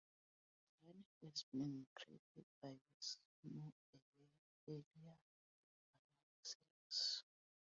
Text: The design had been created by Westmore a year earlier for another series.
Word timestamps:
The 0.81 0.93
design 0.93 1.05
had 1.13 1.43
been 1.51 1.85
created 2.23 2.45
by 2.59 2.69
Westmore 2.95 3.71
a 3.93 3.99
year 4.17 4.73
earlier 4.73 4.81
for 4.83 4.99
another 4.99 6.41
series. 6.41 7.23